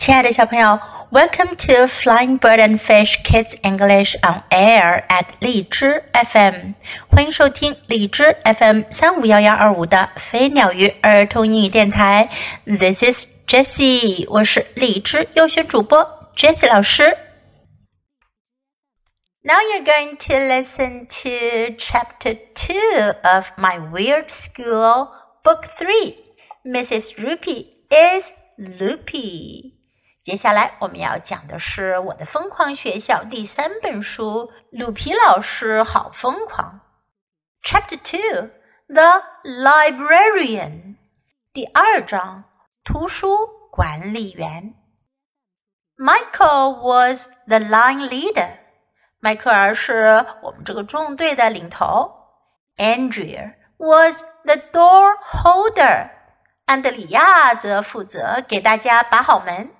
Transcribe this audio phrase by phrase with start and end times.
[0.00, 0.80] 亲爱的小朋友
[1.10, 6.72] ，Welcome to Flying Bird and Fish Kids English on Air at 荔枝 FM，
[7.10, 12.30] 欢迎收听荔枝 FM 三五幺幺二五的飞鸟鱼儿童英语电台。
[12.64, 16.02] This is Jessie，我是荔枝优选主播
[16.34, 17.18] Jessie 老师。
[19.42, 25.08] Now you're going to listen to Chapter Two of My Weird School,
[25.44, 26.16] Book Three.
[26.64, 27.16] Mrs.
[27.18, 29.79] Roopy is loopy.
[30.22, 36.78] 接下来我们要讲的是《我的疯狂学校》第三本书，鲁皮老师好疯狂。
[37.64, 38.50] Chapter Two:
[38.86, 40.96] The Librarian，
[41.54, 42.44] 第二章，
[42.84, 44.74] 图书管理员。
[45.96, 48.58] Michael was the line leader，
[49.20, 52.12] 迈克尔是我们这个纵队的领头。
[52.76, 56.10] Andrea was the door holder，
[56.66, 59.70] 安德里亚则负责给大家把好门。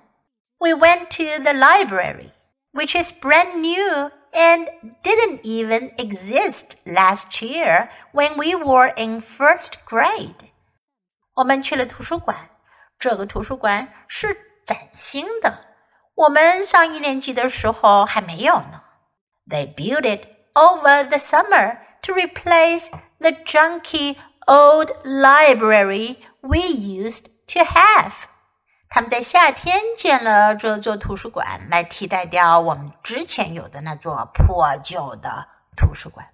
[0.60, 2.32] we went to the library,
[2.72, 4.68] which is brand new and
[5.02, 10.50] didn't even exist last year when we were in first grade.
[11.34, 12.36] 我们去了图书馆，
[12.98, 15.58] 这个图书馆是崭新的，
[16.14, 18.82] 我们上一年级的时候还没有呢。
[19.48, 28.12] They built it over the summer to replace the junky old library we used to have.
[28.93, 35.47] 他们在夏天建了这座图书馆，来替代掉我们之前有的那座破旧的
[35.77, 36.27] 图书馆。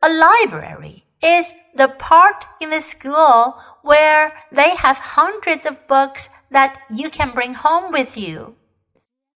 [0.00, 6.72] A library is the part in the school where they have hundreds of books that
[6.90, 8.56] you can bring home with you.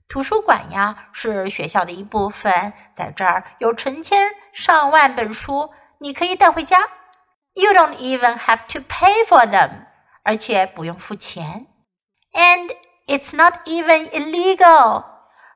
[0.07, 6.81] 图书馆呀，是学校的一部分，在这儿有成千上万本书，你可以带回家。
[7.55, 9.87] You don't even have to pay for them，
[10.25, 11.68] 而且不用付钱。
[12.38, 12.72] and
[13.08, 15.04] it's not even illegal.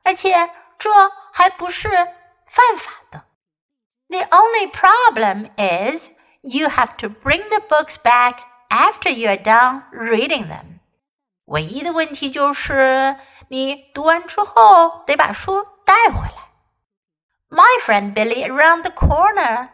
[0.04, 0.90] 而且这
[1.32, 1.88] 还不是
[2.46, 3.24] 犯法的。
[4.08, 8.38] The only problem is you have to bring the books back
[8.70, 10.80] after you are done reading them.
[11.46, 13.16] 唯一的问题就是
[13.48, 16.48] 你读完之后得把书带回来。
[17.50, 19.70] My friend Billy around the corner,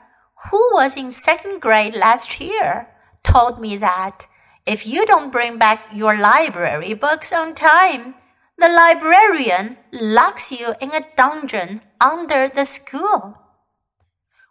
[0.49, 2.87] who was in second grade last year,
[3.25, 4.27] told me that
[4.65, 8.15] if you don't bring back your library books on time,
[8.57, 13.35] the librarian locks you in a dungeon under the school.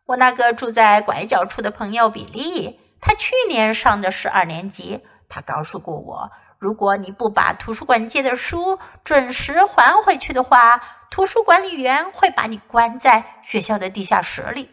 [0.06, 5.02] 我那个住在拐角处的朋友比利，他去年上的是二年级。
[5.30, 6.30] 他告诉过我，
[6.60, 14.70] 如果你不把图书馆借的书准时还回去的话，图书管理员会把你关在学校的地下室里。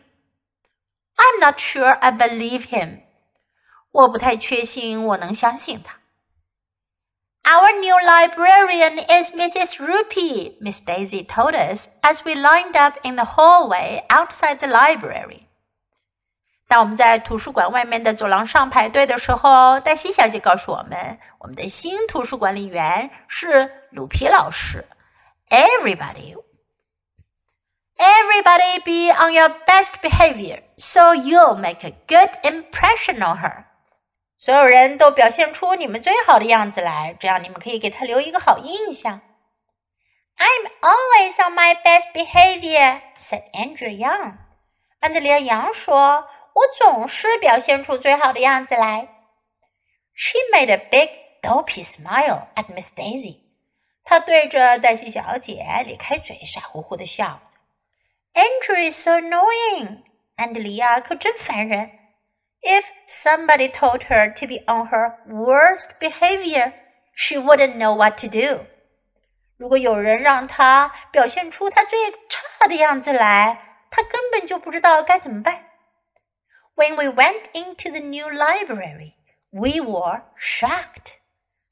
[1.17, 3.03] I'm not sure I believe him.
[3.96, 5.98] 我不太确信我能相信他。
[7.44, 9.80] Our new librarian is Mrs.
[9.80, 15.44] Roopy, Miss Daisy told us as we lined up in the hallway outside the library.
[16.68, 24.84] 当我们在图书馆外面的走廊上排队的时候，黛西小姐告诉我们，我们的新图书管理员是鲁皮老师。
[25.50, 26.36] Everybody,
[27.98, 33.64] everybody, be on your best behavior, so you'll make a good impression on her.
[34.46, 39.20] 所有人都表现出你们最好的样子来，这样你们可以给他留一个好印象。
[40.38, 44.36] I'm always on my best behavior," said Andrea Young.
[45.00, 49.08] 安德烈杨说：“我总是表现出最好的样子来。”
[50.14, 51.10] She made a big,
[51.42, 53.40] dopey smile at Miss Daisy.
[54.04, 57.42] 她对着黛西小姐咧开嘴，傻乎乎的笑
[58.36, 58.40] 着。
[58.40, 60.04] Andrew is so annoying.
[60.36, 61.90] 安德利亚可真烦人。
[62.63, 66.73] if somebody told her to be on her worst behavior,
[67.15, 68.67] she wouldn't know what to do.
[69.57, 71.99] 如果有人让她表现出她最
[72.29, 75.67] 差的样子来，她根本就不知道该怎么办。
[76.75, 79.15] When we went into the new library,
[79.51, 81.19] we were shocked.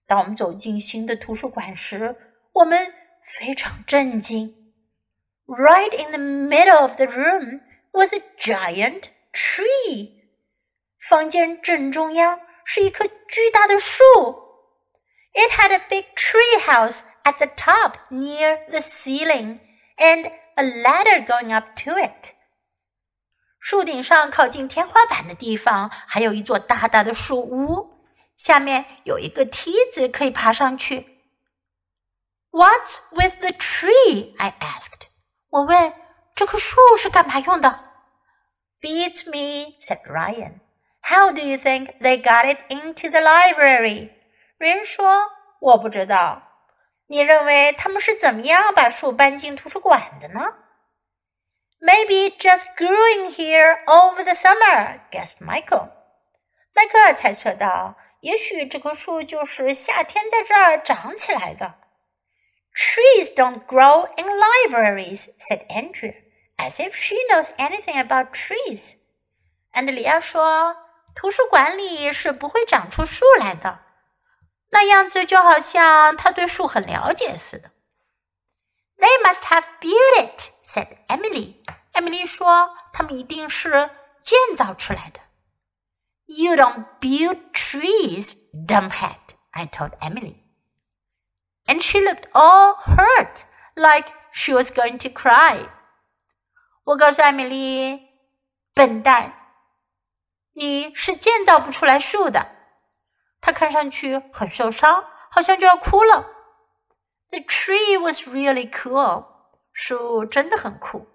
[0.06, 2.16] 当我们走进新的图书馆时，
[2.52, 2.92] 我们
[3.22, 4.54] 非常震惊。
[5.46, 7.60] Right in the middle of the room
[7.92, 10.12] was a giant tree.
[11.08, 14.02] 房间正中央是一棵巨大的树。
[15.32, 19.60] It had a big tree house at the top near the ceiling
[19.96, 22.34] and a ladder going up to it.
[23.60, 27.90] 树顶上靠近天花板的地方还有一座大大的树屋，
[28.34, 31.18] 下面有一个梯子可以爬上去。
[32.50, 34.34] What's with the tree?
[34.38, 35.08] I asked.
[35.50, 35.92] 我问
[36.34, 37.84] 这棵树是干嘛用的？
[38.80, 40.60] Beats me, said Ryan.
[41.02, 44.10] How do you think they got it into the library?
[44.58, 45.30] 人说
[45.60, 46.42] 我不知道。
[47.06, 50.54] 你认为他们是怎么样把树搬进图书馆的呢？
[51.80, 55.90] Maybe just growing here over the summer, guessed Michael.
[56.74, 61.76] 迈克尔猜测道：“也许这棵树就是夏天在这儿长起来的。”
[62.76, 66.14] Trees don't grow in libraries, said Andrea,
[66.56, 68.96] as if she knows anything about trees.
[69.72, 70.76] 安德里亚说：“
[71.14, 73.80] 图书馆里是不会长出树来的。”
[74.70, 77.70] 那样子就好像他对树很了解似的。
[78.98, 81.56] They must have built it," said Emily.
[81.92, 83.90] 艾米丽说：“他们一定是
[84.22, 85.20] 建造出来的。”
[86.26, 89.16] You don't build trees, dumbhead,
[89.52, 90.36] I told Emily.
[91.64, 93.44] And she looked all hurt,
[93.74, 95.68] like she was going to cry.
[96.84, 98.00] 我告诉艾米丽，
[98.74, 99.41] 笨蛋，
[100.53, 102.47] 你是建造不出来树的。
[103.41, 106.25] 她看上去很受伤，好像就要哭了。
[107.31, 109.25] The tree was really cool.
[109.73, 111.07] 树真的很酷。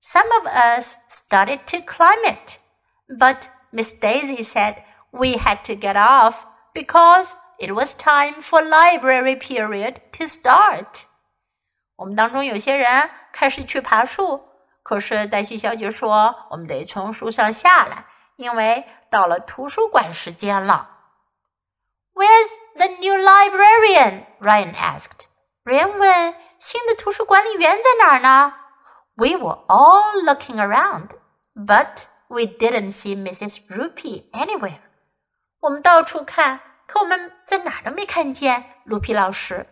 [0.00, 2.58] Some of us started to climb it,
[3.06, 4.76] but Miss Daisy said
[5.10, 6.36] we had to get off
[6.72, 11.04] because it was time for library period to start.
[11.96, 14.42] 我们当中有些人开始去爬树，
[14.82, 18.06] 可是黛西小姐说我们得从树上下来，
[18.38, 20.88] 因为到了图书馆时间了。
[22.14, 24.26] Where's the new librarian?
[24.38, 25.26] Ryan asked.
[25.64, 28.54] Ryan 问：“新的图书管理员在哪儿呢
[29.16, 31.10] ？”We were all looking around,
[31.54, 33.66] but we didn't see Mrs.
[33.68, 34.78] Roopy anywhere.
[35.60, 39.66] 我们到处看，可我们在哪儿都没看见卢皮老师。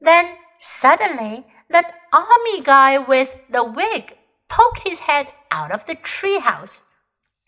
[0.00, 4.16] Then suddenly, that army guy with the wig
[4.48, 6.78] poked his head out of the treehouse.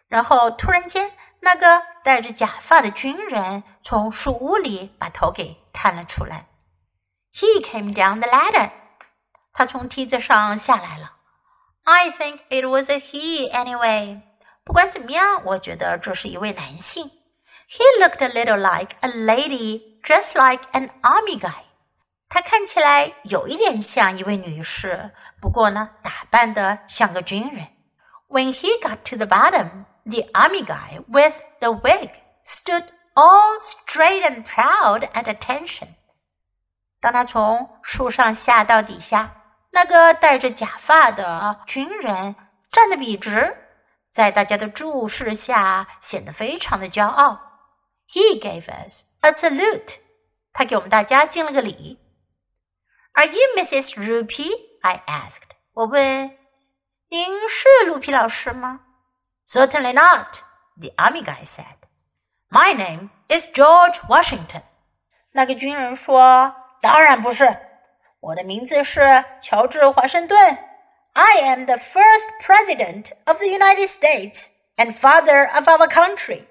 [0.09, 6.47] 然后突然间，那个戴着假发的军人从树屋里把头给探了出来。
[7.33, 8.71] He came down the ladder.
[9.53, 11.13] 他从梯子上下来了。
[11.85, 14.21] I think it was a he anyway.
[14.65, 17.11] 不管怎么样，我觉得这是一位男性。
[17.69, 21.65] He looked a little like a lady dressed like an army guy.
[22.29, 27.69] 他看起来有一点像一位女士，不过呢，打扮的像个军人。
[28.29, 32.11] When he got to the bottom, The army guy with the wig
[32.43, 32.85] stood
[33.15, 35.89] all straight and proud at attention.
[36.99, 39.31] 当他从树上下到底下，
[39.71, 42.35] 那个戴着假发的军人
[42.73, 43.55] 站得笔直，
[44.11, 47.39] 在大家的注视下显得非常的骄傲。
[48.09, 49.97] He gave us a salute.
[50.55, 52.01] 他给我们大家敬了个礼。
[53.13, 53.95] Are you Mrs.
[53.95, 54.51] Roopy?
[54.81, 55.51] I asked.
[55.75, 56.39] 我问
[57.11, 58.81] 您是鲁皮老师吗？
[59.48, 60.42] ？Certainly not,
[60.80, 61.88] the army guy said.
[62.50, 64.62] My name is George Washington.
[65.32, 67.58] 那个军人说，当然不是。
[68.20, 70.58] 我的名字是乔治华盛顿。
[71.14, 76.46] I am the first president of the United States and father of our country。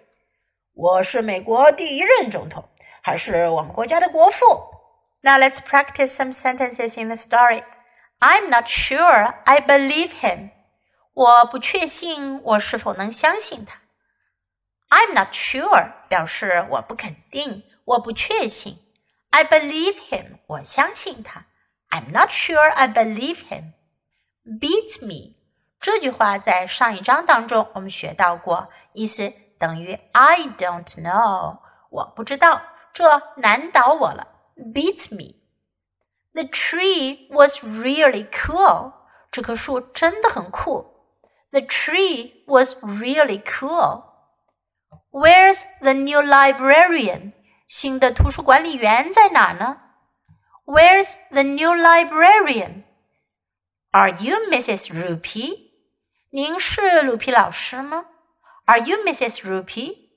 [0.75, 2.69] 我是美国第一任总统，
[3.03, 4.47] 还是我们国家的国父。
[5.23, 7.65] Now let's practice some sentences in the story.
[8.19, 10.51] I'm not sure I believe him.
[11.17, 13.81] 我不确信我是否能相信他。
[14.89, 18.79] I'm not sure 表示我不肯定，我不确信。
[19.31, 21.47] I believe him，我相信他。
[21.91, 23.73] I'm not sure I believe him.
[24.45, 25.35] Beats me
[25.81, 31.59] 这句话在上一章当中我们学到过，意思等于 I don't know，
[31.91, 33.05] 我不知道，这
[33.37, 34.27] 难倒我了。
[34.57, 35.41] Beats me.
[36.35, 38.93] The tree was really cool.
[39.31, 40.96] 这棵树真的很酷。
[41.52, 44.06] the tree was really cool.
[45.12, 47.34] Where's the new librarian?
[47.68, 49.78] 新的图书管理员在哪呢
[50.66, 52.84] ？Where's the new librarian?
[53.92, 54.92] Are you Mrs.
[54.94, 55.72] Roopy?
[56.30, 58.06] 您是鲁皮老师吗
[58.66, 59.42] ？Are you Mrs.
[59.42, 60.10] Roopy?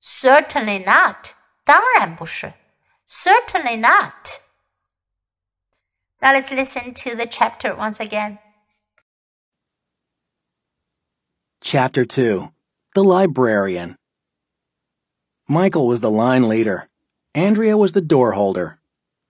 [0.00, 1.32] Certainly not.
[1.64, 2.52] 当然不是。
[3.06, 4.40] Certainly not.
[6.20, 8.38] Now let's listen to the chapter once again.
[11.62, 12.48] Chapter 2
[12.94, 13.96] The Librarian
[15.46, 16.88] Michael was the line leader.
[17.34, 18.78] Andrea was the door holder.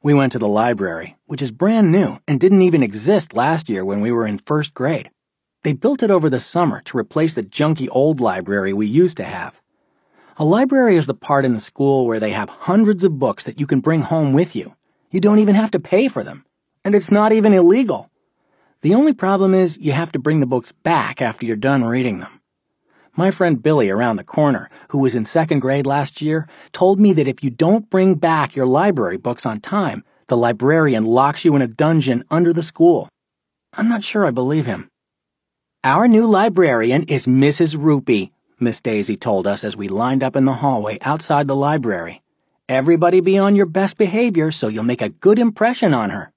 [0.04, 3.84] We went to the library, which is brand new and didn't even exist last year
[3.84, 5.10] when we were in first grade.
[5.64, 9.24] They built it over the summer to replace the junky old library we used to
[9.24, 9.60] have.
[10.36, 13.58] A library is the part in the school where they have hundreds of books that
[13.58, 14.76] you can bring home with you.
[15.10, 16.44] You don't even have to pay for them.
[16.84, 18.09] And it's not even illegal.
[18.82, 22.20] The only problem is you have to bring the books back after you're done reading
[22.20, 22.40] them.
[23.14, 27.12] My friend Billy around the corner, who was in second grade last year, told me
[27.12, 31.54] that if you don't bring back your library books on time, the librarian locks you
[31.56, 33.10] in a dungeon under the school.
[33.74, 34.88] I'm not sure I believe him.
[35.84, 37.76] Our new librarian is Mrs.
[37.76, 42.22] Roopy, Miss Daisy told us as we lined up in the hallway outside the library.
[42.66, 46.32] Everybody be on your best behavior so you'll make a good impression on her.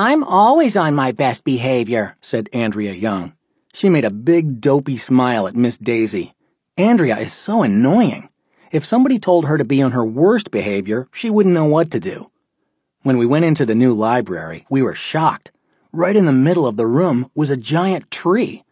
[0.00, 3.32] I'm always on my best behavior, said Andrea Young.
[3.74, 6.36] She made a big dopey smile at Miss Daisy.
[6.76, 8.28] Andrea is so annoying.
[8.70, 11.98] If somebody told her to be on her worst behavior, she wouldn't know what to
[11.98, 12.30] do.
[13.02, 15.50] When we went into the new library, we were shocked.
[15.92, 18.62] Right in the middle of the room was a giant tree.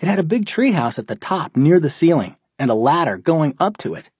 [0.00, 3.54] It had a big treehouse at the top near the ceiling and a ladder going
[3.60, 4.10] up to it.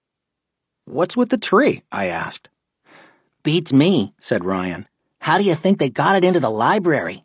[0.84, 1.82] What's with the tree?
[1.90, 2.48] I asked.
[3.42, 4.86] Beats me, said Ryan.
[5.26, 7.24] How do you think they got it into the library?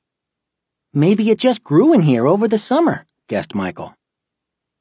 [0.91, 3.93] Maybe it just grew in here over the summer, guessed Michael.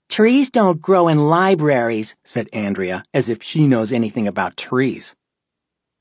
[0.08, 5.14] Trees don't grow in libraries, said Andrea, as if she knows anything about trees.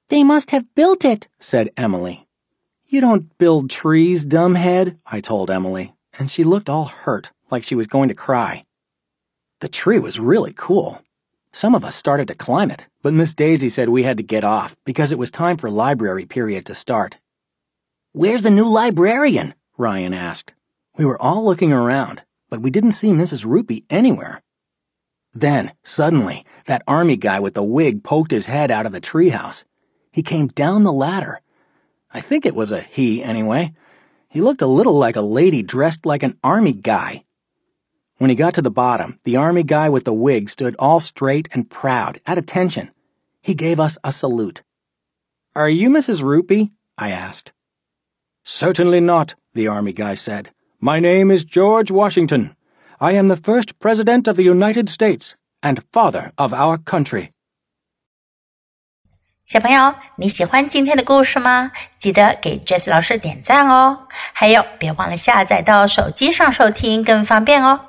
[0.08, 2.26] They must have built it, said Emily.
[2.86, 7.76] You don't build trees, dumbhead, I told Emily, and she looked all hurt, like she
[7.76, 8.64] was going to cry.
[9.60, 11.02] The tree was really cool.
[11.52, 14.44] Some of us started to climb it, but Miss Daisy said we had to get
[14.44, 17.18] off because it was time for library period to start.
[18.12, 19.56] Where's the new librarian?
[19.78, 20.54] Ryan asked.
[20.98, 23.46] We were all looking around, but we didn't see Mrs.
[23.46, 24.42] Roopy anywhere.
[25.34, 29.64] Then, suddenly, that army guy with the wig poked his head out of the treehouse.
[30.12, 31.40] He came down the ladder.
[32.12, 33.74] I think it was a he, anyway.
[34.28, 37.24] He looked a little like a lady dressed like an army guy.
[38.20, 41.48] When he got to the bottom, the army guy with the wig stood all straight
[41.54, 42.92] and proud, at attention.
[43.42, 44.62] He gave us a salute.
[45.56, 46.22] Are you Mrs.
[46.22, 46.72] Roopy?
[46.98, 47.54] I asked.
[48.44, 50.50] Certainly not, the army guy said.
[50.82, 52.56] My name is George Washington.
[53.00, 57.30] I am the first President of the United States and father of our country.
[59.46, 61.72] 小朋友，你喜欢今天的故事吗？
[61.98, 64.08] 记得给 Jess 老师点赞哦！
[64.34, 67.89] 还有，别忘了下载到手机上收听，更方便哦。